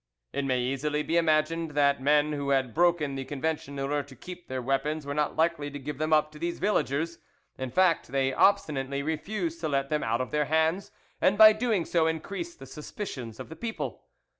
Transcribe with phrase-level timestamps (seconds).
[0.33, 4.15] It may easily be imagined that men who had broken the convention in order to
[4.15, 8.33] keep their weapons were not likely to give them up to these villagers—in fact, they
[8.33, 10.89] obstinately refused to let them out of their hands,
[11.21, 14.01] and by doing so increased the suspicions of the people.